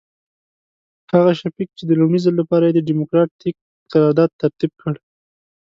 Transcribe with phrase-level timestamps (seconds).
[1.13, 3.55] هغه شفیق چې د لومړي ځل لپاره یې ډیموکراتیک
[3.91, 4.93] قرارداد ترتیب کړ.